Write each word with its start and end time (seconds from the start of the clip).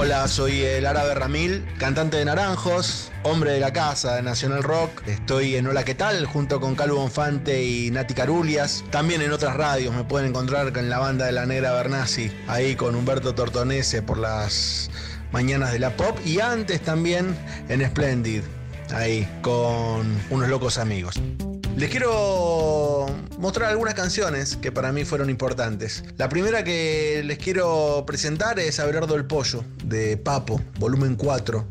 Hola, 0.00 0.28
soy 0.28 0.62
el 0.62 0.86
Árabe 0.86 1.12
Ramil, 1.16 1.66
cantante 1.76 2.18
de 2.18 2.24
Naranjos, 2.24 3.10
hombre 3.24 3.50
de 3.50 3.58
la 3.58 3.72
casa 3.72 4.14
de 4.14 4.22
Nacional 4.22 4.62
Rock. 4.62 5.02
Estoy 5.08 5.56
en 5.56 5.66
Hola, 5.66 5.84
¿qué 5.84 5.96
tal? 5.96 6.24
junto 6.24 6.60
con 6.60 6.76
Calvo 6.76 6.98
Bonfante 6.98 7.64
y 7.64 7.90
Nati 7.90 8.14
Carulias. 8.14 8.84
También 8.92 9.22
en 9.22 9.32
otras 9.32 9.56
radios 9.56 9.92
me 9.92 10.04
pueden 10.04 10.28
encontrar 10.28 10.72
con 10.72 10.88
la 10.88 11.00
banda 11.00 11.26
de 11.26 11.32
la 11.32 11.46
Negra 11.46 11.72
Bernasi, 11.72 12.30
ahí 12.46 12.76
con 12.76 12.94
Humberto 12.94 13.34
Tortonese 13.34 14.00
por 14.00 14.18
las 14.18 14.88
mañanas 15.32 15.72
de 15.72 15.80
la 15.80 15.96
pop. 15.96 16.16
Y 16.24 16.38
antes 16.38 16.80
también 16.80 17.36
en 17.68 17.84
Splendid, 17.84 18.42
ahí 18.94 19.28
con 19.42 20.16
unos 20.30 20.48
locos 20.48 20.78
amigos. 20.78 21.20
Les 21.78 21.90
quiero 21.90 23.06
mostrar 23.38 23.70
algunas 23.70 23.94
canciones 23.94 24.56
que 24.56 24.72
para 24.72 24.90
mí 24.90 25.04
fueron 25.04 25.30
importantes. 25.30 26.02
La 26.16 26.28
primera 26.28 26.64
que 26.64 27.22
les 27.24 27.38
quiero 27.38 28.02
presentar 28.04 28.58
es 28.58 28.80
Abelardo 28.80 29.14
el 29.14 29.26
Pollo, 29.26 29.64
de 29.84 30.16
Papo, 30.16 30.60
volumen 30.80 31.14
4, 31.14 31.64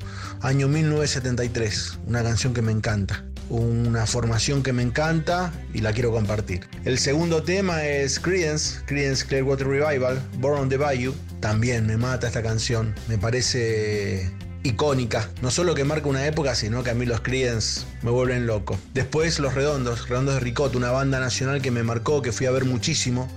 año 0.44 0.70
1973. 0.70 2.00
Una 2.08 2.24
canción 2.24 2.54
que 2.54 2.62
me 2.62 2.72
encanta. 2.72 3.26
Una 3.50 4.06
formación 4.06 4.64
que 4.64 4.72
me 4.72 4.82
encanta 4.82 5.52
y 5.74 5.82
la 5.82 5.92
quiero 5.92 6.14
compartir. 6.14 6.70
El 6.86 7.00
segundo 7.00 7.44
tema 7.44 7.84
es 7.84 8.18
Creedence, 8.18 8.80
Creedence 8.86 9.26
Clearwater 9.26 9.68
Revival, 9.68 10.22
Born 10.38 10.58
on 10.58 10.70
the 10.70 10.78
Bayou. 10.78 11.14
También 11.42 11.86
me 11.86 11.98
mata 11.98 12.28
esta 12.28 12.42
canción. 12.42 12.96
Me 13.10 13.18
parece 13.18 14.32
icónica. 14.68 15.30
No 15.42 15.52
solo 15.52 15.76
que 15.76 15.84
marca 15.84 16.08
una 16.08 16.26
época, 16.26 16.56
sino 16.56 16.84
que 16.84 16.92
a 16.92 16.94
mí 16.94 17.06
los 17.06 17.22
Creedence 17.22 17.86
me 18.02 18.12
vuelven 18.12 18.48
loco. 18.48 18.78
Después 18.94 19.40
Los 19.40 19.54
Redondos, 19.54 20.08
Redondos 20.10 20.36
de 20.36 20.40
Ricot, 20.42 20.76
una 20.76 20.92
banda 20.92 21.20
nacional 21.20 21.62
que 21.62 21.72
me 21.72 21.84
marcó, 21.84 22.22
que 22.22 22.32
fui 22.32 22.46
a 22.46 22.52
ver 22.52 22.66
muchísimo. 22.66 23.30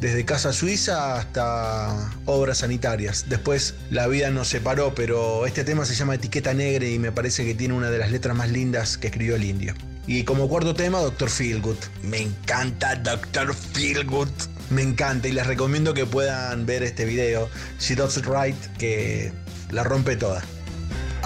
Desde 0.00 0.26
Casa 0.26 0.52
Suiza 0.52 1.16
hasta 1.16 2.12
obras 2.26 2.58
sanitarias. 2.58 3.26
Después 3.28 3.74
la 3.90 4.06
vida 4.06 4.30
nos 4.30 4.48
separó, 4.48 4.94
pero 4.94 5.46
este 5.46 5.64
tema 5.64 5.86
se 5.86 5.94
llama 5.94 6.16
Etiqueta 6.16 6.52
Negra 6.52 6.86
y 6.86 6.98
me 6.98 7.12
parece 7.12 7.46
que 7.46 7.54
tiene 7.54 7.74
una 7.74 7.90
de 7.90 7.98
las 7.98 8.10
letras 8.10 8.36
más 8.36 8.50
lindas 8.50 8.98
que 8.98 9.06
escribió 9.06 9.36
el 9.36 9.44
indio. 9.44 9.74
Y 10.06 10.24
como 10.24 10.48
cuarto 10.48 10.74
tema, 10.74 11.00
Doctor 11.00 11.30
Feelgood. 11.30 11.78
Me 12.02 12.20
encanta 12.20 12.94
Doctor 12.96 13.54
Feelgood. 13.54 14.28
Me 14.70 14.82
encanta 14.82 15.28
y 15.28 15.32
les 15.32 15.46
recomiendo 15.46 15.94
que 15.94 16.06
puedan 16.06 16.66
ver 16.66 16.82
este 16.82 17.04
video, 17.04 17.48
She 17.78 17.94
Does 17.94 18.16
It 18.18 18.26
Right, 18.26 18.56
que 18.78 19.32
la 19.70 19.84
rompe 19.84 20.16
toda. 20.16 20.42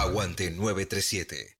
Aguante 0.01 0.51
937. 0.51 1.60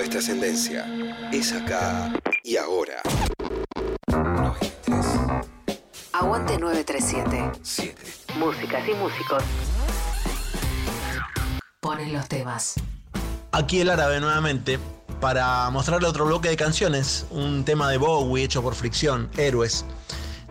No 0.00 0.04
es 0.04 0.10
trascendencia, 0.10 0.86
es 1.30 1.52
acá 1.52 2.10
y 2.42 2.56
ahora. 2.56 3.02
93, 4.08 5.06
Aguante 6.14 6.58
937. 6.58 7.52
7. 7.62 8.02
Músicas 8.38 8.88
y 8.88 8.94
músicos. 8.94 9.42
Ponen 11.80 12.14
los 12.14 12.26
temas. 12.28 12.76
Aquí 13.52 13.80
el 13.80 13.90
árabe 13.90 14.20
nuevamente 14.20 14.78
para 15.20 15.68
mostrarle 15.68 16.08
otro 16.08 16.24
bloque 16.24 16.48
de 16.48 16.56
canciones, 16.56 17.26
un 17.30 17.66
tema 17.66 17.90
de 17.90 17.98
Bowie 17.98 18.44
hecho 18.44 18.62
por 18.62 18.74
Fricción, 18.74 19.28
Héroes. 19.36 19.84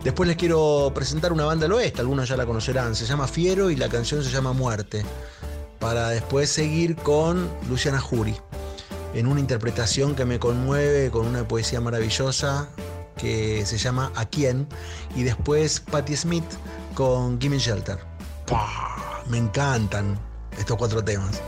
Después 0.04 0.28
les 0.28 0.36
quiero 0.36 0.92
presentar 0.94 1.32
una 1.32 1.44
banda 1.44 1.64
del 1.64 1.72
oeste, 1.72 2.00
algunos 2.00 2.28
ya 2.28 2.36
la 2.36 2.46
conocerán, 2.46 2.94
se 2.94 3.04
llama 3.04 3.26
Fiero 3.26 3.68
y 3.70 3.74
la 3.74 3.88
canción 3.88 4.22
se 4.22 4.30
llama 4.30 4.52
Muerte. 4.52 5.04
Para 5.80 6.10
después 6.10 6.50
seguir 6.50 6.94
con 6.94 7.50
Luciana 7.68 7.98
Jury, 7.98 8.36
en 9.14 9.26
una 9.26 9.40
interpretación 9.40 10.14
que 10.14 10.24
me 10.24 10.38
conmueve 10.38 11.10
con 11.10 11.26
una 11.26 11.46
poesía 11.46 11.80
maravillosa 11.80 12.68
que 13.16 13.64
se 13.66 13.76
llama 13.78 14.12
¿A 14.14 14.24
quién? 14.26 14.66
Y 15.14 15.22
después 15.22 15.80
Patti 15.80 16.16
Smith 16.16 16.44
con 16.94 17.40
Gimme 17.40 17.58
Shelter. 17.58 17.98
¡Pah! 18.46 19.22
Me 19.28 19.38
encantan 19.38 20.18
estos 20.58 20.76
cuatro 20.76 21.04
temas. 21.04 21.40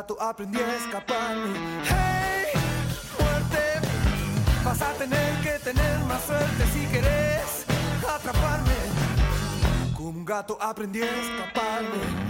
rato 0.00 0.16
aprendí 0.18 0.58
a 0.58 0.76
escaparme. 0.76 1.58
¡Hey! 1.84 2.58
¡Fuerte! 3.18 3.64
Vas 4.64 4.80
a 4.80 4.92
tener 4.94 5.30
que 5.42 5.58
tener 5.58 5.98
más 6.08 6.22
suerte 6.24 6.64
si 6.72 6.86
querés 6.86 7.66
atraparme. 8.08 8.78
Como 9.94 10.08
un 10.08 10.24
gato 10.24 10.56
aprendí 10.58 11.02
a 11.02 11.04
escaparme. 11.04 12.29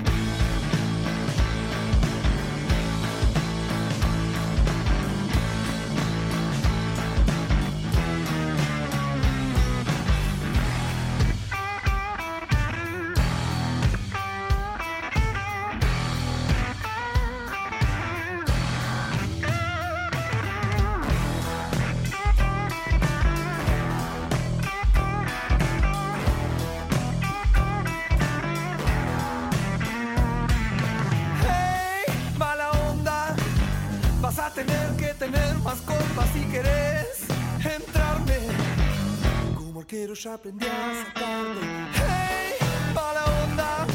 pero 40.10 40.20
ya 40.22 40.34
aprendí 40.34 40.66
a 40.66 41.04
sacarle. 41.04 41.60
¡Hey! 41.94 42.54
¡Para 42.92 43.24
onda! 43.44 43.86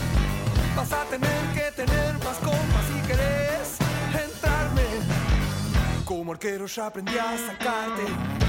Vas 0.74 0.94
a 0.94 1.04
tener 1.10 1.54
que 1.54 1.72
tener 1.76 2.14
más 2.24 2.38
compas 2.38 2.86
si 2.88 3.02
querés 3.06 3.78
entrarme. 4.14 4.84
Como 6.06 6.32
arquero 6.32 6.68
ya 6.68 6.86
aprendí 6.88 7.18
a 7.18 7.38
sacarte. 7.38 8.45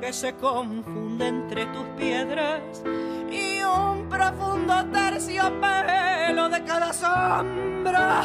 que 0.00 0.12
se 0.12 0.34
confunde 0.34 1.28
entre 1.28 1.64
tus 1.66 1.84
piedras 1.96 2.82
y 3.30 3.62
un 3.62 4.06
profundo 4.08 4.84
terciopelo 4.92 6.50
de 6.50 6.62
cada 6.64 6.92
sombra 6.92 8.24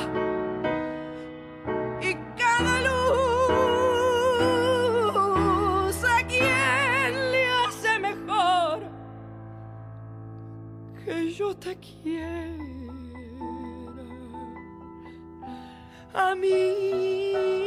y 2.02 2.16
cada 2.36 2.82
luz 2.82 3.14
a 6.04 6.28
quien 6.28 7.32
le 7.32 7.48
hace 7.48 8.00
mejor 8.00 8.82
que 11.06 11.32
yo 11.32 11.56
te 11.56 11.78
quiera 11.78 12.58
a 16.14 16.36
mí. 16.36 17.67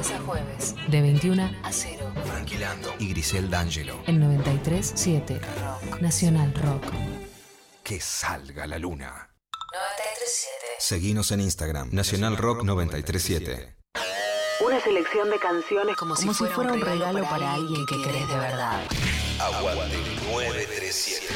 Lunes 0.00 0.12
a 0.12 0.20
jueves, 0.20 0.74
de 0.88 1.02
21 1.02 1.50
a 1.62 1.72
0. 1.72 2.12
Tranquilando. 2.24 2.94
Y 2.98 3.08
Grisel 3.10 3.50
D'Angelo. 3.50 4.02
En 4.06 4.18
93.7 4.18 5.38
Rock. 5.60 6.00
Nacional 6.00 6.54
Rock. 6.54 6.84
Que 7.82 8.00
salga 8.00 8.66
la 8.66 8.78
luna. 8.78 9.28
93.7. 9.44 10.46
Seguinos 10.78 11.30
en 11.32 11.40
Instagram. 11.42 11.90
Nacional 11.92 12.38
Rock 12.38 12.62
937. 12.62 13.76
Una 14.64 14.80
selección 14.80 15.28
de 15.28 15.38
canciones 15.38 15.96
como, 15.96 16.16
si, 16.16 16.28
fuera, 16.28 16.72
un 16.72 16.80
regalo, 16.80 17.22
para 17.24 17.52
alguien 17.52 17.84
que 17.84 18.00
querés 18.02 18.26
de 18.26 18.36
verdad. 18.36 18.80
Aguante 19.38 19.98
937. 20.30 21.26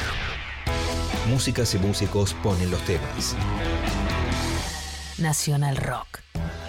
Músicas 1.28 1.74
y 1.74 1.78
músicos 1.78 2.32
ponen 2.42 2.70
los 2.70 2.80
temas. 2.86 3.36
Nacional 5.18 5.76
Rock. 5.76 6.20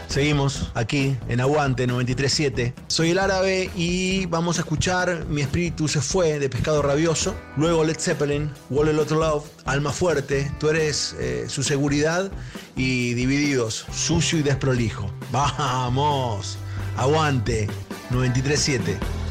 Seguimos 0.07 0.71
aquí 0.75 1.17
en 1.27 1.41
Aguante 1.41 1.87
937. 1.87 2.73
Soy 2.87 3.11
el 3.11 3.19
árabe 3.19 3.69
y 3.75 4.25
vamos 4.27 4.57
a 4.57 4.61
escuchar 4.61 5.25
Mi 5.25 5.41
espíritu 5.41 5.87
se 5.87 6.01
fue 6.01 6.39
de 6.39 6.49
Pescado 6.49 6.81
Rabioso. 6.81 7.35
Luego 7.57 7.83
Led 7.83 7.97
Zeppelin, 7.99 8.51
Wall 8.69 8.89
a 8.89 8.93
Lot 8.93 9.11
of 9.11 9.19
Love, 9.19 9.45
Alma 9.65 9.91
Fuerte. 9.91 10.51
Tú 10.59 10.69
eres 10.69 11.15
eh, 11.19 11.45
su 11.47 11.63
seguridad 11.63 12.31
y 12.75 13.13
Divididos, 13.13 13.85
sucio 13.91 14.39
y 14.39 14.43
desprolijo. 14.43 15.11
Vamos, 15.31 16.57
Aguante 16.97 17.67
937. 18.11 19.24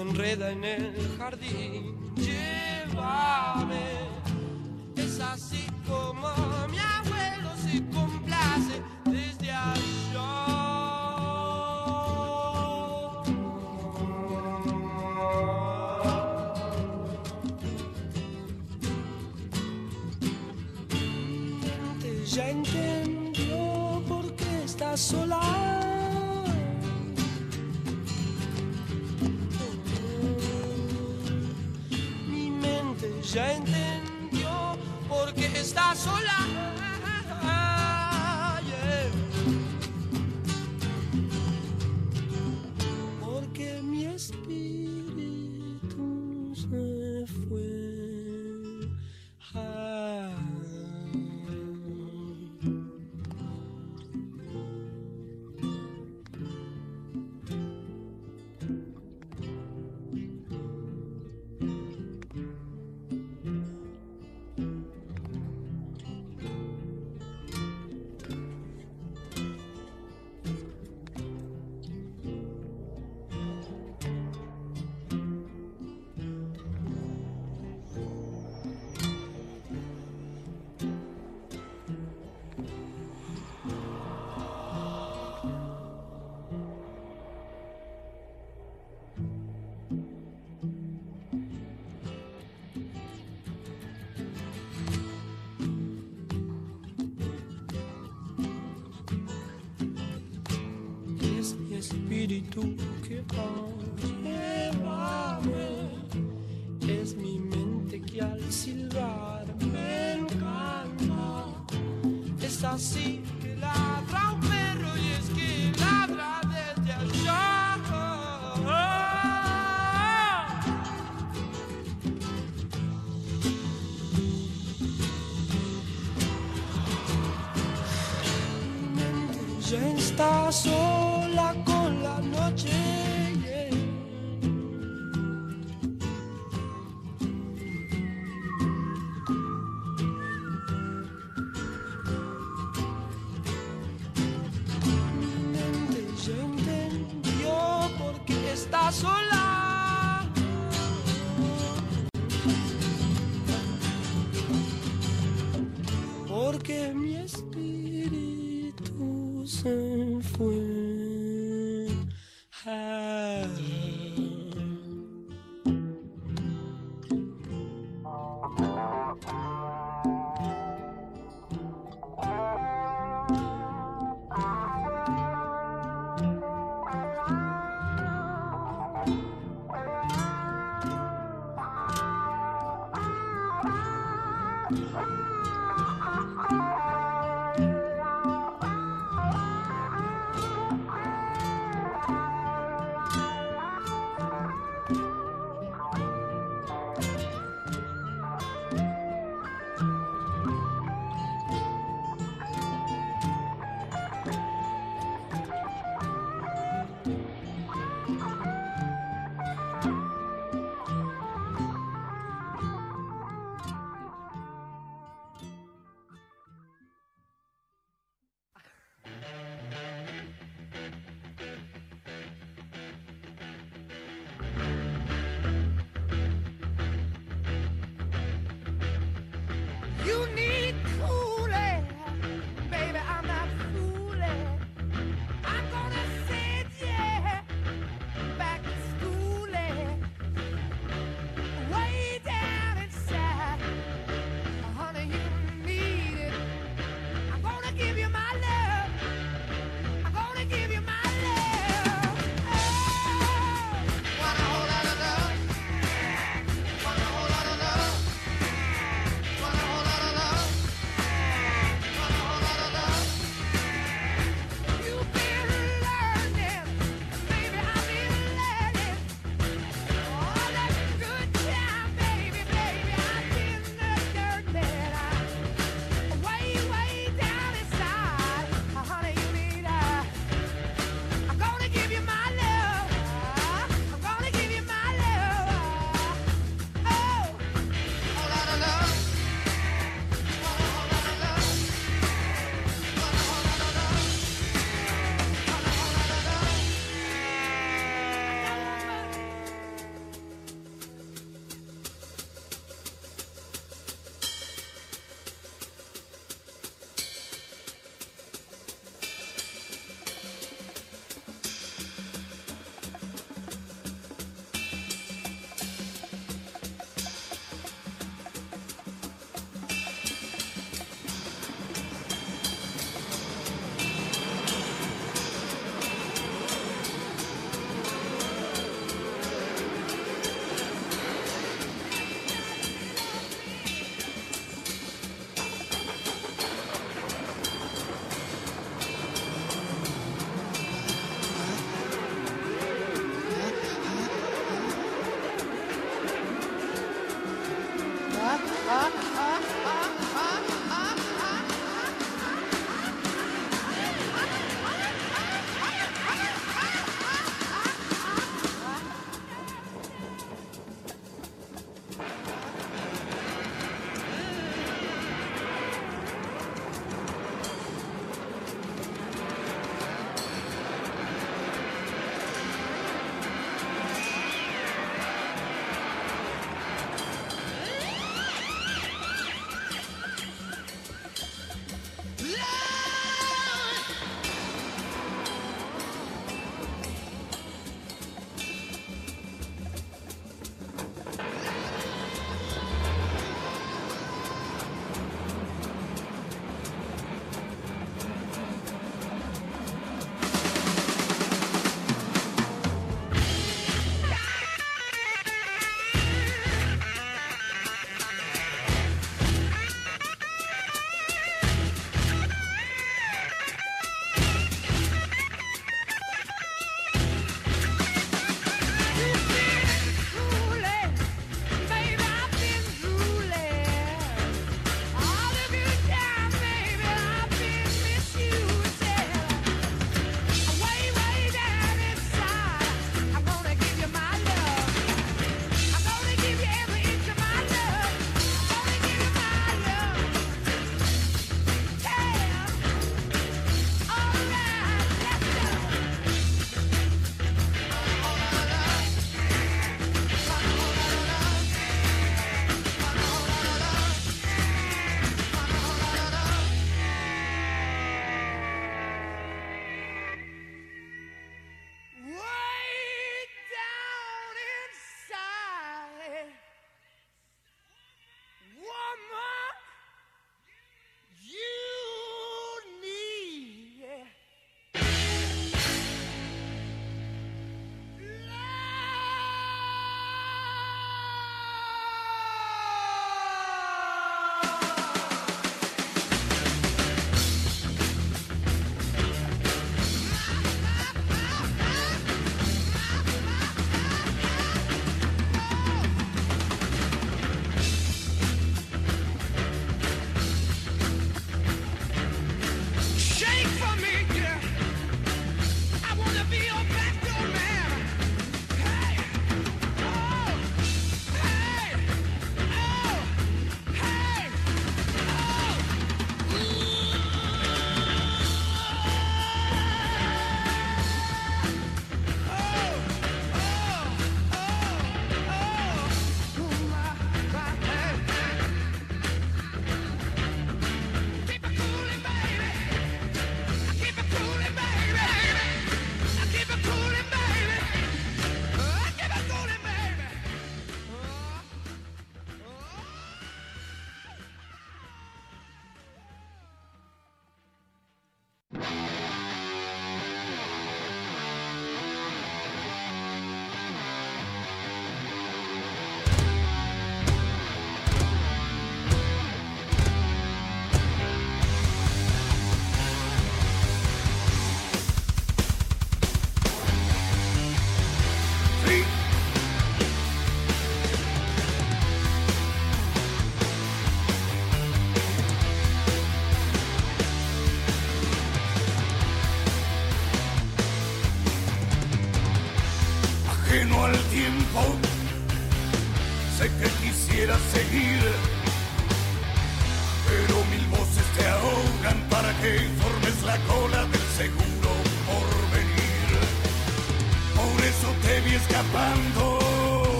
Enreda 0.00 0.50
en 0.50 0.64
el 0.64 1.16
jardín. 1.18 1.96
Llévame, 2.16 3.84
es 4.96 5.20
así 5.20 5.66
como 5.86 6.28
mi 6.68 6.78
abuelo 6.78 7.50
se 7.64 7.82
complace 7.96 8.82
desde 9.04 9.50
allá. 9.50 9.80
Ya 22.26 22.48
entendió 22.48 24.02
por 24.06 24.36
qué 24.36 24.64
está 24.64 24.96
sola. 24.96 25.39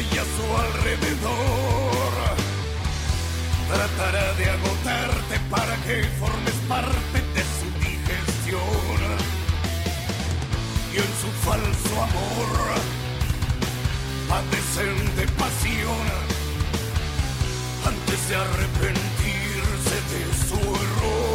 y 0.00 0.18
a 0.18 0.24
su 0.24 0.46
alrededor. 0.56 2.12
Tratará 3.68 4.32
de 4.34 4.50
agotarte 4.50 5.38
para 5.50 5.76
que 5.84 6.04
formes 6.18 6.54
parte 6.68 7.18
de 7.34 7.42
su 7.58 7.66
digestión. 7.78 9.00
Y 10.92 10.96
en 10.96 11.12
su 11.20 11.28
falso 11.46 12.02
amor, 12.02 12.50
padecen 14.28 15.16
de 15.16 15.26
pasión 15.38 16.06
antes 17.86 18.28
de 18.28 18.36
arrepentirse 18.36 19.96
de 20.12 20.22
su 20.48 20.58
error. 20.58 21.29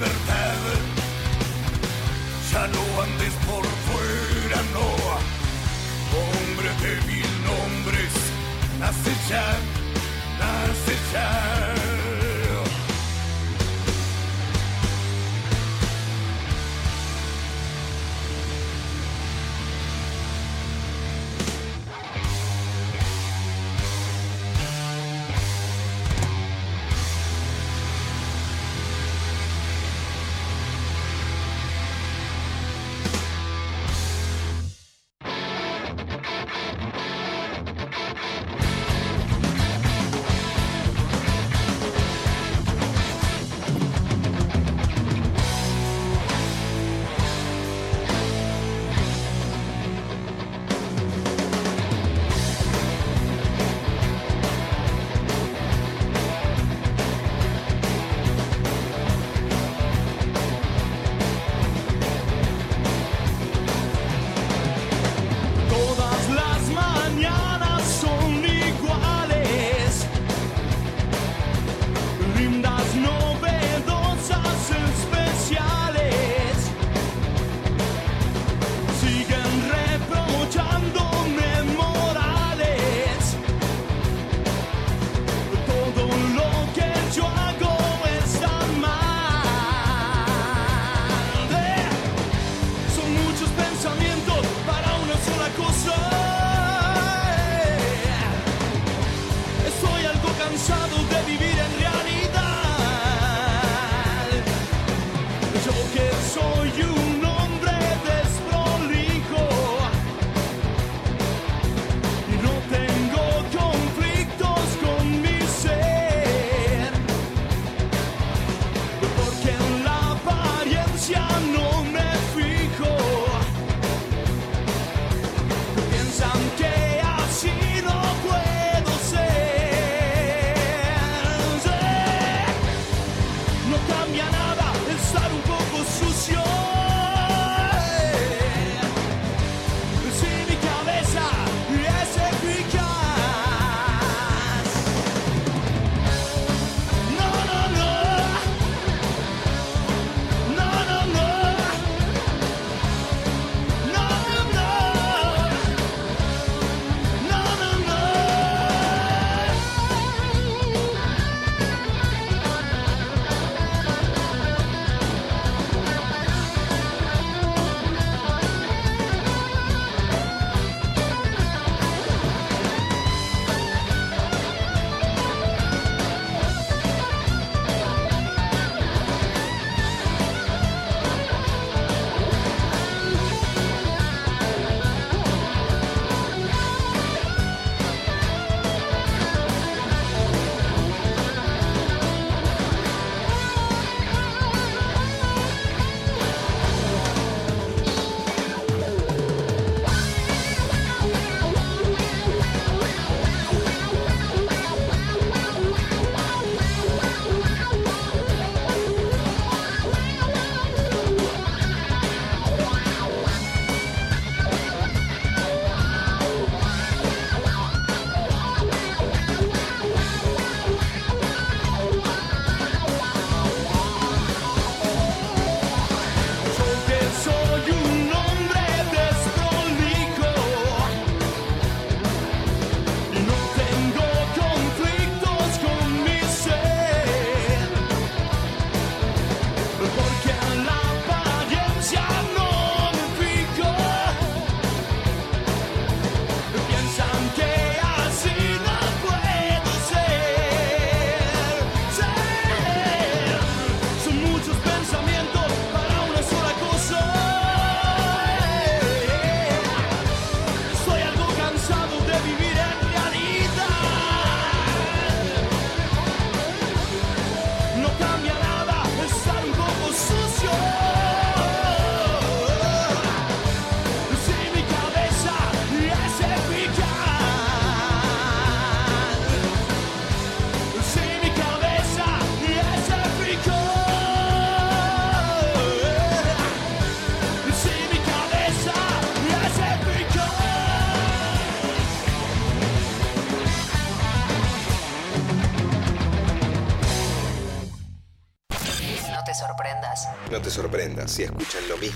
libertad. 0.00 0.56
Ya 2.52 2.66
no 2.68 3.02
andes 3.02 3.34
por 3.46 3.64
fuera, 3.86 4.62
no. 4.72 4.88
Hombre 6.20 6.70
de 6.82 7.06
mil 7.06 7.30
nombres, 7.44 8.12
nace 8.78 9.12
ya, 9.28 9.44
nace 10.38 10.96
ya. 11.12 11.99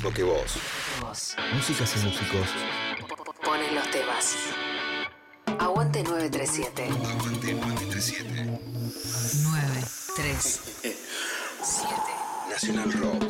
Lo 0.04 0.12
que 0.12 0.22
vos. 0.22 0.58
Vos. 1.00 1.34
Músicas 1.54 1.96
y 1.96 2.00
músicos. 2.06 2.46
Ponen 3.42 3.74
los 3.74 3.90
temas. 3.90 4.36
Aguante 5.58 6.02
937. 6.02 6.84
Aguante 6.84 7.54
937. 7.54 8.34
937. 8.34 10.96
Nacional 12.50 12.92
Rock. 12.92 13.24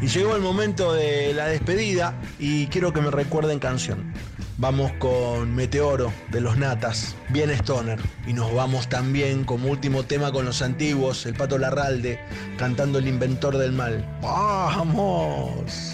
Y 0.00 0.06
llegó 0.06 0.34
el 0.34 0.42
momento 0.42 0.94
de 0.94 1.34
la 1.34 1.44
despedida 1.46 2.18
y 2.38 2.68
quiero 2.68 2.94
que 2.94 3.02
me 3.02 3.10
recuerden 3.10 3.58
canción. 3.58 4.14
Vamos 4.58 4.92
con 4.98 5.54
Meteoro 5.54 6.12
de 6.30 6.40
los 6.40 6.56
Natas, 6.56 7.16
bien 7.30 7.50
Stoner. 7.50 7.98
Y 8.26 8.32
nos 8.32 8.54
vamos 8.54 8.88
también 8.88 9.44
como 9.44 9.68
último 9.68 10.04
tema 10.04 10.30
con 10.30 10.44
los 10.44 10.62
antiguos, 10.62 11.26
el 11.26 11.34
Pato 11.34 11.58
Larralde, 11.58 12.20
cantando 12.58 12.98
El 12.98 13.08
Inventor 13.08 13.56
del 13.56 13.72
Mal. 13.72 14.06
¡Vamos! 14.20 15.92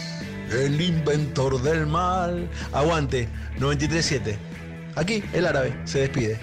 El 0.50 0.80
Inventor 0.80 1.62
del 1.62 1.86
Mal. 1.86 2.48
Aguante, 2.72 3.28
93.7. 3.59 4.36
Aquí, 4.96 5.22
el 5.32 5.46
árabe, 5.46 5.74
se 5.84 6.00
despide. 6.00 6.40